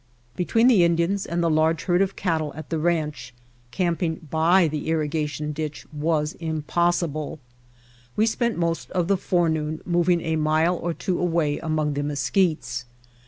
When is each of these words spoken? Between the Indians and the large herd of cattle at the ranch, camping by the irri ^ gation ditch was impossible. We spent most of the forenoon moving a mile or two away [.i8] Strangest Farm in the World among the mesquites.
Between 0.35 0.65
the 0.65 0.83
Indians 0.83 1.27
and 1.27 1.43
the 1.43 1.47
large 1.51 1.83
herd 1.83 2.01
of 2.01 2.15
cattle 2.15 2.51
at 2.55 2.71
the 2.71 2.79
ranch, 2.79 3.35
camping 3.69 4.15
by 4.31 4.67
the 4.67 4.87
irri 4.89 5.05
^ 5.07 5.07
gation 5.11 5.53
ditch 5.53 5.85
was 5.93 6.33
impossible. 6.39 7.37
We 8.15 8.25
spent 8.25 8.57
most 8.57 8.89
of 8.93 9.07
the 9.07 9.15
forenoon 9.15 9.79
moving 9.85 10.21
a 10.21 10.37
mile 10.37 10.75
or 10.77 10.95
two 10.95 11.19
away 11.19 11.57
[.i8] 11.57 11.57
Strangest 11.57 11.61
Farm 11.61 11.69
in 11.69 11.75
the 11.75 11.79
World 11.79 11.79
among 11.87 11.93
the 11.93 12.03
mesquites. 12.09 12.85